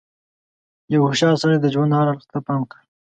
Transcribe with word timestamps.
•یو 0.93 1.01
هوښیار 1.07 1.35
سړی 1.41 1.57
د 1.61 1.67
ژوند 1.73 1.91
هر 1.97 2.07
اړخ 2.11 2.21
ته 2.31 2.37
پام 2.47 2.61
کوي. 2.71 2.83